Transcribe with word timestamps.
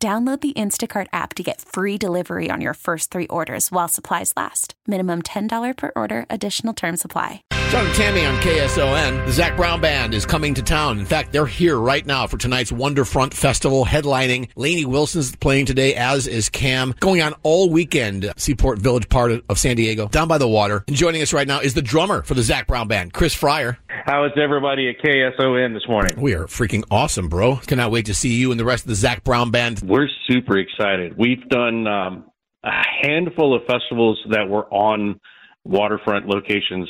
Download 0.00 0.40
the 0.40 0.52
Instacart 0.52 1.08
app 1.12 1.34
to 1.34 1.42
get 1.42 1.60
free 1.60 1.98
delivery 1.98 2.52
on 2.52 2.60
your 2.60 2.74
first 2.74 3.10
three 3.10 3.26
orders 3.26 3.72
while 3.72 3.88
supplies 3.88 4.32
last. 4.36 4.74
Minimum 4.86 5.22
$10 5.22 5.76
per 5.76 5.90
order, 5.96 6.24
additional 6.30 6.72
term 6.72 6.96
supply. 6.96 7.42
John 7.70 7.92
Tammy 7.94 8.24
on 8.24 8.36
KSON. 8.36 9.26
The 9.26 9.32
Zac 9.32 9.56
Brown 9.56 9.80
Band 9.80 10.14
is 10.14 10.24
coming 10.24 10.54
to 10.54 10.62
town. 10.62 11.00
In 11.00 11.04
fact, 11.04 11.32
they're 11.32 11.44
here 11.44 11.76
right 11.76 12.06
now 12.06 12.28
for 12.28 12.38
tonight's 12.38 12.70
Wonderfront 12.70 13.34
Festival 13.34 13.84
headlining. 13.84 14.48
Lainey 14.54 14.86
Wilson's 14.86 15.34
playing 15.34 15.66
today, 15.66 15.94
as 15.96 16.28
is 16.28 16.48
Cam. 16.48 16.94
Going 17.00 17.20
on 17.20 17.34
all 17.42 17.68
weekend, 17.68 18.32
Seaport 18.36 18.78
Village 18.78 19.08
part 19.08 19.32
of 19.48 19.58
San 19.58 19.76
Diego, 19.76 20.06
down 20.08 20.28
by 20.28 20.38
the 20.38 20.48
water. 20.48 20.84
And 20.86 20.96
joining 20.96 21.22
us 21.22 21.32
right 21.32 21.46
now 21.46 21.58
is 21.58 21.74
the 21.74 21.82
drummer 21.82 22.22
for 22.22 22.34
the 22.34 22.42
Zac 22.42 22.68
Brown 22.68 22.86
Band, 22.86 23.12
Chris 23.12 23.34
Fryar. 23.34 23.76
How 24.04 24.24
is 24.24 24.32
everybody 24.36 24.88
at 24.88 24.98
KSON 25.04 25.74
this 25.74 25.86
morning? 25.88 26.20
We 26.20 26.34
are 26.34 26.44
freaking 26.44 26.84
awesome, 26.90 27.28
bro. 27.28 27.56
Cannot 27.56 27.90
wait 27.90 28.06
to 28.06 28.14
see 28.14 28.34
you 28.34 28.50
and 28.50 28.60
the 28.60 28.64
rest 28.64 28.84
of 28.84 28.88
the 28.88 28.94
Zac 28.94 29.24
Brown 29.24 29.50
Band. 29.50 29.80
We're 29.84 30.08
super 30.28 30.58
excited. 30.58 31.16
We've 31.16 31.46
done 31.48 31.86
um, 31.86 32.26
a 32.62 32.70
handful 33.02 33.54
of 33.54 33.62
festivals 33.66 34.18
that 34.30 34.48
were 34.48 34.66
on 34.72 35.20
waterfront 35.64 36.26
locations. 36.26 36.88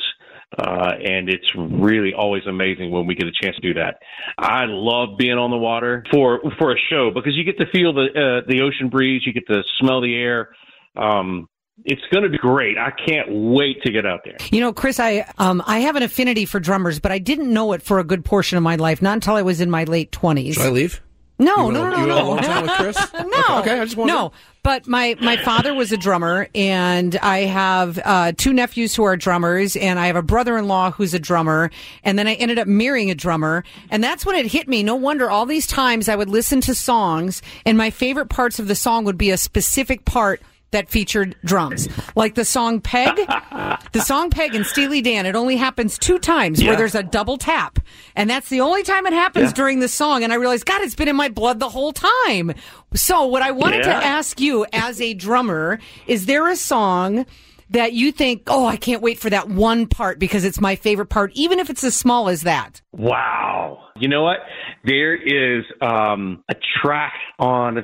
Uh, 0.57 0.93
and 1.03 1.29
it's 1.29 1.51
really 1.55 2.13
always 2.13 2.43
amazing 2.47 2.91
when 2.91 3.05
we 3.05 3.13
get 3.13 3.27
a 3.27 3.31
chance 3.31 3.55
to 3.55 3.61
do 3.61 3.73
that. 3.75 3.99
I 4.37 4.65
love 4.65 5.17
being 5.17 5.37
on 5.37 5.51
the 5.51 5.57
water 5.57 6.03
for 6.11 6.41
for 6.57 6.71
a 6.71 6.77
show 6.89 7.11
because 7.13 7.33
you 7.35 7.43
get 7.43 7.59
to 7.59 7.69
feel 7.71 7.93
the 7.93 8.07
uh, 8.07 8.47
the 8.47 8.61
ocean 8.61 8.89
breeze, 8.89 9.21
you 9.25 9.33
get 9.33 9.45
to 9.47 9.61
smell 9.79 10.01
the 10.01 10.15
air. 10.15 10.49
Um, 10.97 11.47
it's 11.85 12.01
going 12.11 12.23
to 12.23 12.29
be 12.29 12.37
great. 12.37 12.77
I 12.77 12.91
can't 12.91 13.27
wait 13.31 13.81
to 13.83 13.91
get 13.91 14.05
out 14.05 14.21
there. 14.25 14.37
You 14.51 14.59
know, 14.59 14.73
Chris, 14.73 14.99
I 14.99 15.31
um, 15.37 15.63
I 15.65 15.79
have 15.79 15.95
an 15.95 16.03
affinity 16.03 16.45
for 16.45 16.59
drummers, 16.59 16.99
but 16.99 17.11
I 17.11 17.19
didn't 17.19 17.51
know 17.51 17.73
it 17.73 17.81
for 17.81 17.99
a 17.99 18.03
good 18.03 18.23
portion 18.25 18.57
of 18.57 18.63
my 18.63 18.75
life, 18.75 19.01
not 19.01 19.13
until 19.13 19.35
I 19.35 19.41
was 19.41 19.61
in 19.61 19.69
my 19.71 19.83
late 19.85 20.11
twenties. 20.11 20.55
Should 20.55 20.65
I 20.65 20.69
leave? 20.69 21.01
No, 21.41 21.67
You 21.67 21.71
no, 21.71 21.81
wanna- 21.83 21.95
no, 21.95 22.01
you 22.01 22.07
no, 22.07 22.15
wanna 22.15 22.21
no. 22.21 22.29
long 22.29 22.39
time 22.43 22.61
with 22.63 22.71
Chris? 22.95 23.13
no. 23.13 23.21
Okay, 23.29 23.59
okay, 23.71 23.79
I 23.79 23.85
just 23.85 23.95
wanted- 23.95 24.11
no. 24.11 24.31
But 24.61 24.87
my 24.87 25.15
my 25.21 25.37
father 25.37 25.73
was 25.73 25.93
a 25.93 25.97
drummer, 25.97 26.49
and 26.53 27.15
I 27.21 27.39
have 27.45 27.97
uh, 28.03 28.33
two 28.35 28.51
nephews 28.51 28.93
who 28.93 29.03
are 29.05 29.15
drummers, 29.15 29.77
and 29.77 29.97
I 29.97 30.07
have 30.07 30.17
a 30.17 30.21
brother-in-law 30.21 30.91
who's 30.91 31.13
a 31.13 31.19
drummer, 31.19 31.71
and 32.03 32.19
then 32.19 32.27
I 32.27 32.33
ended 32.33 32.59
up 32.59 32.67
marrying 32.67 33.09
a 33.09 33.15
drummer, 33.15 33.63
and 33.89 34.03
that's 34.03 34.25
when 34.25 34.35
it 34.35 34.47
hit 34.47 34.67
me. 34.67 34.83
No 34.83 34.95
wonder 34.95 35.29
all 35.29 35.45
these 35.45 35.65
times 35.65 36.09
I 36.09 36.17
would 36.17 36.29
listen 36.29 36.59
to 36.61 36.75
songs, 36.75 37.41
and 37.65 37.77
my 37.77 37.89
favorite 37.89 38.27
parts 38.27 38.59
of 38.59 38.67
the 38.67 38.75
song 38.75 39.05
would 39.05 39.17
be 39.17 39.31
a 39.31 39.37
specific 39.37 40.03
part 40.03 40.41
that 40.71 40.89
featured 40.89 41.35
drums, 41.43 41.87
like 42.15 42.35
the 42.35 42.45
song 42.45 42.79
"Peg." 42.81 43.15
the 43.91 44.01
song 44.01 44.29
"Peg" 44.29 44.53
and 44.55 44.65
Steely 44.65 45.01
Dan. 45.01 45.25
It 45.25 45.35
only 45.35 45.55
happens 45.55 45.97
two 45.97 46.19
times 46.19 46.63
where 46.63 46.75
there's 46.75 46.95
a 46.95 47.03
double 47.03 47.37
tap, 47.37 47.79
and 48.15 48.29
that's 48.29 48.49
the 48.49 48.61
only 48.61 48.83
time 48.83 49.05
it 49.05 49.13
happens 49.13 49.49
Yeah. 49.49 49.53
during 49.53 49.79
the 49.79 49.87
song. 49.87 50.23
And 50.23 50.31
I 50.31 50.35
realized, 50.35 50.65
God, 50.65 50.81
it's 50.81 50.95
been 50.95 51.07
in 51.07 51.15
my 51.15 51.29
blood 51.29 51.59
the 51.59 51.69
whole 51.69 51.91
time. 51.93 52.53
So, 52.93 53.25
what 53.25 53.41
I 53.41 53.51
wanted 53.51 53.83
to 53.83 53.93
ask 53.93 54.39
you 54.39 54.65
as 54.73 54.99
a 55.01 55.13
drummer 55.13 55.79
is 56.07 56.25
there 56.25 56.47
a 56.49 56.55
song 56.55 57.25
that 57.71 57.93
you 57.93 58.11
think, 58.11 58.43
oh, 58.47 58.65
I 58.65 58.77
can't 58.77 59.01
wait 59.01 59.19
for 59.19 59.29
that 59.29 59.47
one 59.49 59.87
part 59.87 60.19
because 60.19 60.43
it's 60.43 60.59
my 60.59 60.75
favorite 60.75 61.07
part, 61.07 61.31
even 61.35 61.59
if 61.59 61.69
it's 61.69 61.83
as 61.83 61.95
small 61.95 62.29
as 62.29 62.41
that? 62.41 62.81
Wow. 62.91 63.79
You 63.99 64.07
know 64.07 64.23
what? 64.23 64.37
There 64.85 65.15
is 65.15 65.65
um, 65.81 66.43
a 66.49 66.55
track 66.81 67.13
on 67.37 67.79
a, 67.79 67.83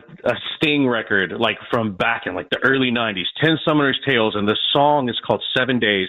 Sting 0.56 0.88
record, 0.88 1.34
like 1.38 1.58
from 1.70 1.96
back 1.96 2.24
in 2.26 2.34
like 2.34 2.50
the 2.50 2.60
early 2.64 2.90
'90s, 2.90 3.26
Ten 3.44 3.58
Summoners 3.68 3.96
Tales, 4.08 4.34
and 4.36 4.48
the 4.48 4.58
song 4.72 5.10
is 5.10 5.20
called 5.28 5.44
Seven 5.56 5.80
Days, 5.80 6.08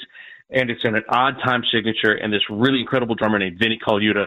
and 0.50 0.70
it's 0.70 0.80
in 0.84 0.94
an 0.94 1.02
odd 1.08 1.34
time 1.44 1.62
signature. 1.72 2.12
And 2.12 2.32
this 2.32 2.42
really 2.48 2.80
incredible 2.80 3.16
drummer 3.16 3.38
named 3.38 3.58
Vinny 3.60 3.78
Colaiuta 3.84 4.26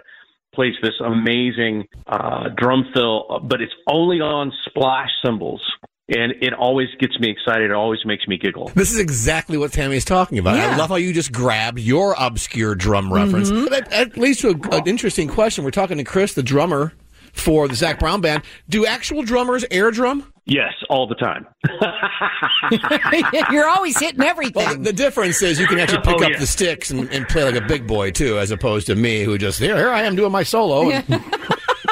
plays 0.53 0.73
this 0.83 0.93
amazing 1.03 1.87
uh, 2.07 2.49
drum 2.57 2.85
fill, 2.93 3.39
but 3.43 3.61
it's 3.61 3.73
only 3.87 4.19
on 4.19 4.51
splash 4.65 5.09
cymbals. 5.23 5.61
And 6.09 6.33
it 6.41 6.53
always 6.53 6.87
gets 6.99 7.19
me 7.19 7.29
excited. 7.29 7.69
It 7.69 7.75
always 7.75 7.99
makes 8.05 8.27
me 8.27 8.37
giggle. 8.37 8.71
This 8.75 8.91
is 8.91 8.99
exactly 8.99 9.57
what 9.57 9.71
Tammy 9.71 9.95
is 9.95 10.05
talking 10.05 10.39
about. 10.39 10.55
I 10.57 10.75
love 10.75 10.89
how 10.89 10.95
you 10.95 11.13
just 11.13 11.31
grabbed 11.31 11.79
your 11.79 12.15
obscure 12.17 12.73
drum 12.75 13.13
reference. 13.13 13.51
Mm-hmm. 13.51 13.65
That, 13.71 13.89
that 13.91 14.17
leads 14.17 14.39
to 14.39 14.49
a, 14.49 14.75
an 14.77 14.87
interesting 14.87 15.27
question. 15.27 15.63
We're 15.63 15.71
talking 15.71 15.97
to 15.97 16.03
Chris, 16.03 16.33
the 16.33 16.41
drummer 16.43 16.93
for 17.31 17.67
the 17.67 17.75
Zac 17.75 17.99
Brown 17.99 18.21
Band. 18.21 18.41
Do 18.67 18.85
actual 18.87 19.21
drummers 19.21 19.63
air 19.69 19.91
drum? 19.91 20.33
Yes, 20.45 20.73
all 20.89 21.07
the 21.07 21.13
time. 21.13 21.45
You're 23.51 23.67
always 23.69 23.99
hitting 23.99 24.17
Well, 24.17 24.29
everything. 24.29 24.81
the 24.83 24.93
difference 24.93 25.41
is 25.43 25.59
you 25.59 25.67
can 25.67 25.79
actually 25.79 26.01
pick 26.01 26.15
Oh, 26.21 26.23
up 26.25 26.31
yeah. 26.31 26.39
the 26.39 26.47
sticks 26.47 26.89
and, 26.89 27.07
and 27.11 27.27
play 27.27 27.43
like 27.43 27.55
a 27.55 27.61
big 27.67 27.85
boy 27.87 28.09
too, 28.11 28.39
as 28.39 28.49
opposed 28.51 28.87
to 28.87 28.95
me 28.95 29.23
who 29.23 29.37
just 29.37 29.59
here, 29.59 29.75
here 29.77 29.89
I 29.89 30.01
am 30.03 30.15
doing 30.15 30.31
my 30.31 30.43
solo. 30.43 30.89
And 31.09 31.23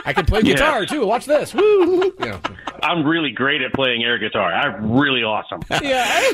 I 0.06 0.14
can 0.14 0.26
play 0.26 0.42
guitar 0.42 0.86
too. 0.86 1.06
Watch 1.06 1.26
this. 1.26 1.54
Woo! 1.54 1.62
You 2.06 2.14
know. 2.20 2.40
I'm 2.84 3.06
really 3.06 3.32
great 3.32 3.62
at 3.62 3.74
playing 3.74 4.04
air 4.04 4.18
guitar. 4.18 4.52
I'm 4.52 4.92
really 4.92 5.24
awesome. 5.24 5.62
yeah. 5.84 6.32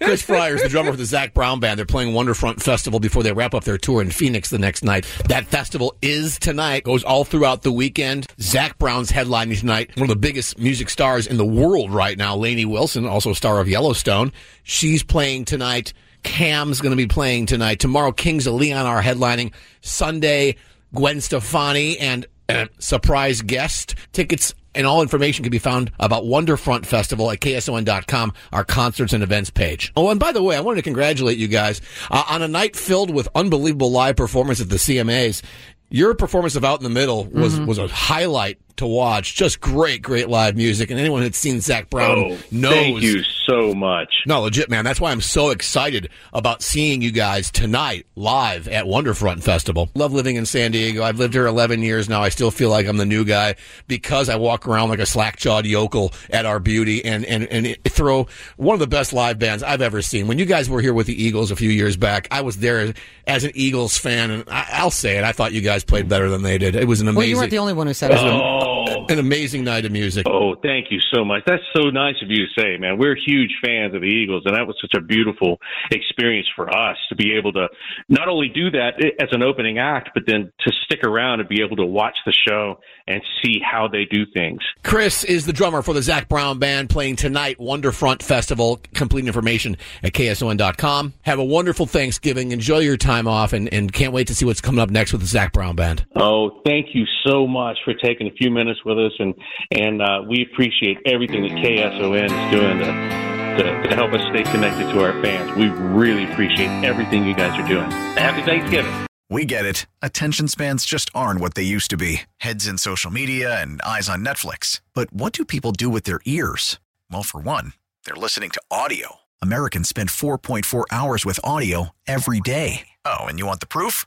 Chris 0.00 0.22
Fryar's 0.22 0.62
the 0.62 0.68
drummer 0.68 0.92
for 0.92 0.96
the 0.96 1.04
Zac 1.04 1.34
Brown 1.34 1.60
Band. 1.60 1.78
They're 1.78 1.86
playing 1.86 2.14
Wonderfront 2.14 2.62
Festival 2.62 3.00
before 3.00 3.22
they 3.22 3.32
wrap 3.32 3.54
up 3.54 3.64
their 3.64 3.78
tour 3.78 4.00
in 4.02 4.10
Phoenix 4.10 4.50
the 4.50 4.58
next 4.58 4.82
night. 4.82 5.06
That 5.28 5.46
festival 5.46 5.96
is 6.02 6.38
tonight, 6.38 6.84
goes 6.84 7.04
all 7.04 7.24
throughout 7.24 7.62
the 7.62 7.72
weekend. 7.72 8.26
Zac 8.40 8.78
Brown's 8.78 9.10
headlining 9.10 9.58
tonight. 9.58 9.96
One 9.96 10.04
of 10.04 10.08
the 10.08 10.16
biggest 10.16 10.58
music 10.58 10.90
stars 10.90 11.26
in 11.26 11.36
the 11.36 11.46
world 11.46 11.92
right 11.92 12.16
now, 12.16 12.36
Lainey 12.36 12.64
Wilson, 12.64 13.06
also 13.06 13.32
star 13.32 13.60
of 13.60 13.68
Yellowstone. 13.68 14.32
She's 14.62 15.02
playing 15.02 15.44
tonight. 15.46 15.92
Cam's 16.22 16.80
going 16.80 16.90
to 16.90 16.96
be 16.96 17.06
playing 17.06 17.46
tonight. 17.46 17.78
Tomorrow, 17.78 18.12
Kings 18.12 18.46
of 18.46 18.54
Leon 18.54 18.84
are 18.84 19.00
headlining. 19.00 19.52
Sunday, 19.80 20.56
Gwen 20.92 21.20
Stefani 21.20 21.98
and 21.98 22.26
a 22.48 22.68
surprise 22.78 23.42
guest. 23.42 23.94
Tickets 24.12 24.54
and 24.76 24.86
all 24.86 25.02
information 25.02 25.42
can 25.42 25.50
be 25.50 25.58
found 25.58 25.90
about 25.98 26.24
Wonderfront 26.24 26.86
Festival 26.86 27.30
at 27.30 27.40
KSON.com, 27.40 28.32
our 28.52 28.64
concerts 28.64 29.12
and 29.12 29.22
events 29.22 29.50
page. 29.50 29.92
Oh, 29.96 30.10
and 30.10 30.20
by 30.20 30.32
the 30.32 30.42
way, 30.42 30.56
I 30.56 30.60
wanted 30.60 30.76
to 30.76 30.82
congratulate 30.82 31.38
you 31.38 31.48
guys 31.48 31.80
uh, 32.10 32.24
on 32.28 32.42
a 32.42 32.48
night 32.48 32.76
filled 32.76 33.10
with 33.10 33.28
unbelievable 33.34 33.90
live 33.90 34.16
performance 34.16 34.60
at 34.60 34.68
the 34.68 34.76
CMAs. 34.76 35.42
Your 35.88 36.14
performance 36.14 36.56
of 36.56 36.64
Out 36.64 36.80
in 36.80 36.84
the 36.84 36.90
Middle 36.90 37.26
was, 37.26 37.60
was 37.60 37.78
a 37.78 37.86
highlight 37.86 38.58
to 38.76 38.86
watch. 38.86 39.34
Just 39.34 39.60
great, 39.60 40.02
great 40.02 40.28
live 40.28 40.56
music. 40.56 40.90
And 40.90 40.98
anyone 41.00 41.22
that's 41.22 41.38
seen 41.38 41.60
Zac 41.60 41.90
Brown 41.90 42.18
Oh, 42.18 42.38
knows. 42.50 42.72
thank 42.74 43.02
you 43.02 43.22
so 43.22 43.74
much. 43.74 44.12
No, 44.26 44.42
legit, 44.42 44.68
man. 44.70 44.84
That's 44.84 45.00
why 45.00 45.10
I'm 45.10 45.20
so 45.20 45.50
excited 45.50 46.08
about 46.32 46.62
seeing 46.62 47.02
you 47.02 47.10
guys 47.10 47.50
tonight 47.50 48.06
live 48.16 48.68
at 48.68 48.84
Wonderfront 48.86 49.42
Festival. 49.42 49.88
Love 49.94 50.12
living 50.12 50.36
in 50.36 50.46
San 50.46 50.72
Diego. 50.72 51.02
I've 51.02 51.18
lived 51.18 51.34
here 51.34 51.46
11 51.46 51.82
years 51.82 52.08
now. 52.08 52.22
I 52.22 52.28
still 52.28 52.50
feel 52.50 52.70
like 52.70 52.86
I'm 52.86 52.96
the 52.96 53.06
new 53.06 53.24
guy 53.24 53.56
because 53.88 54.28
I 54.28 54.36
walk 54.36 54.66
around 54.66 54.88
like 54.88 54.98
a 54.98 55.06
slack-jawed 55.06 55.66
yokel 55.66 56.12
at 56.30 56.44
our 56.46 56.58
beauty 56.58 57.04
and, 57.04 57.24
and, 57.24 57.44
and 57.48 57.76
throw 57.84 58.26
one 58.56 58.74
of 58.74 58.80
the 58.80 58.86
best 58.86 59.12
live 59.12 59.38
bands 59.38 59.62
I've 59.62 59.82
ever 59.82 60.02
seen. 60.02 60.26
When 60.26 60.38
you 60.38 60.44
guys 60.46 60.68
were 60.68 60.80
here 60.80 60.94
with 60.94 61.06
the 61.06 61.22
Eagles 61.22 61.50
a 61.50 61.56
few 61.56 61.70
years 61.70 61.96
back, 61.96 62.28
I 62.30 62.40
was 62.42 62.58
there 62.58 62.92
as 63.26 63.44
an 63.44 63.50
Eagles 63.54 63.96
fan, 63.98 64.30
and 64.30 64.44
I, 64.48 64.66
I'll 64.72 64.90
say 64.90 65.18
it. 65.18 65.24
I 65.24 65.32
thought 65.32 65.52
you 65.52 65.60
guys 65.60 65.84
played 65.84 66.08
better 66.08 66.28
than 66.30 66.42
they 66.42 66.58
did. 66.58 66.76
It 66.76 66.86
was 66.86 67.00
an 67.00 67.08
amazing. 67.08 67.16
well, 67.16 67.22
amazing, 67.24 67.30
you 67.30 67.36
weren't 67.38 67.50
the 67.50 67.58
only 67.58 67.72
one 67.72 67.86
who 67.86 67.94
said 67.94 68.10
it. 68.12 68.18
Oh, 68.18 68.65
an 69.08 69.18
amazing 69.18 69.64
night 69.64 69.84
of 69.84 69.92
music. 69.92 70.26
oh, 70.28 70.54
thank 70.62 70.86
you 70.90 71.00
so 71.12 71.24
much. 71.24 71.42
That's 71.46 71.62
so 71.74 71.90
nice 71.90 72.16
of 72.22 72.30
you 72.30 72.46
to 72.46 72.60
say, 72.60 72.76
man. 72.78 72.98
We're 72.98 73.16
huge 73.16 73.52
fans 73.64 73.94
of 73.94 74.00
the 74.00 74.06
Eagles, 74.06 74.42
and 74.46 74.54
that 74.54 74.66
was 74.66 74.76
such 74.80 74.94
a 74.96 75.00
beautiful 75.00 75.58
experience 75.90 76.48
for 76.54 76.68
us 76.74 76.96
to 77.08 77.16
be 77.16 77.34
able 77.36 77.52
to 77.52 77.68
not 78.08 78.28
only 78.28 78.48
do 78.48 78.70
that 78.70 78.92
as 79.20 79.28
an 79.32 79.42
opening 79.42 79.78
act, 79.78 80.10
but 80.14 80.24
then 80.26 80.52
to 80.60 80.72
stick 80.84 81.04
around 81.04 81.40
and 81.40 81.48
be 81.48 81.62
able 81.62 81.76
to 81.76 81.86
watch 81.86 82.16
the 82.24 82.32
show 82.32 82.78
and 83.08 83.22
see 83.42 83.60
how 83.60 83.88
they 83.88 84.04
do 84.04 84.24
things. 84.34 84.60
Chris 84.82 85.24
is 85.24 85.46
the 85.46 85.52
drummer 85.52 85.82
for 85.82 85.94
the 85.94 86.02
Zac 86.02 86.28
Brown 86.28 86.58
Band 86.58 86.90
playing 86.90 87.16
tonight, 87.16 87.58
Wonderfront 87.58 88.22
Festival. 88.22 88.80
Complete 88.94 89.26
information 89.26 89.76
at 90.02 90.12
KSON.com. 90.12 91.14
Have 91.22 91.38
a 91.38 91.44
wonderful 91.44 91.86
Thanksgiving. 91.86 92.52
Enjoy 92.52 92.78
your 92.78 92.96
time 92.96 93.28
off 93.28 93.52
and, 93.52 93.72
and 93.72 93.92
can't 93.92 94.12
wait 94.12 94.26
to 94.28 94.34
see 94.34 94.44
what's 94.44 94.60
coming 94.60 94.80
up 94.80 94.90
next 94.90 95.12
with 95.12 95.20
the 95.20 95.26
Zac 95.26 95.52
Brown 95.52 95.76
Band. 95.76 96.04
Oh, 96.16 96.60
thank 96.64 96.88
you 96.94 97.04
so 97.26 97.46
much 97.46 97.78
for 97.84 97.94
taking 97.94 98.26
a 98.26 98.32
few 98.32 98.50
minutes 98.50 98.80
with 98.96 99.12
us, 99.12 99.16
and 99.18 99.34
and 99.72 100.02
uh, 100.02 100.22
we 100.28 100.46
appreciate 100.50 100.98
everything 101.06 101.42
that 101.42 101.52
KSON 101.52 102.24
is 102.24 102.50
doing 102.50 102.78
to, 102.78 103.62
to 103.62 103.88
to 103.88 103.94
help 103.94 104.12
us 104.12 104.22
stay 104.30 104.42
connected 104.50 104.92
to 104.92 105.04
our 105.04 105.12
fans. 105.22 105.56
We 105.56 105.68
really 105.68 106.30
appreciate 106.30 106.68
everything 106.84 107.24
you 107.24 107.34
guys 107.34 107.58
are 107.58 107.68
doing. 107.68 107.90
Happy 107.90 108.42
Thanksgiving. 108.42 109.06
We 109.28 109.44
get 109.44 109.66
it. 109.66 109.86
Attention 110.02 110.46
spans 110.46 110.86
just 110.86 111.10
aren't 111.12 111.40
what 111.40 111.54
they 111.54 111.62
used 111.64 111.90
to 111.90 111.96
be 111.96 112.22
heads 112.38 112.66
in 112.66 112.78
social 112.78 113.10
media 113.10 113.60
and 113.60 113.82
eyes 113.82 114.08
on 114.08 114.24
Netflix. 114.24 114.80
But 114.94 115.12
what 115.12 115.32
do 115.32 115.44
people 115.44 115.72
do 115.72 115.90
with 115.90 116.04
their 116.04 116.20
ears? 116.24 116.78
Well, 117.10 117.24
for 117.24 117.40
one, 117.40 117.72
they're 118.04 118.14
listening 118.14 118.50
to 118.50 118.62
audio. 118.70 119.16
Americans 119.42 119.88
spend 119.88 120.10
4.4 120.10 120.84
hours 120.92 121.26
with 121.26 121.40
audio 121.42 121.90
every 122.06 122.40
day. 122.40 122.86
Oh, 123.04 123.24
and 123.26 123.38
you 123.38 123.46
want 123.46 123.60
the 123.60 123.66
proof? 123.66 124.06